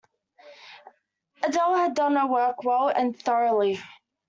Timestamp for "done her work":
1.93-2.63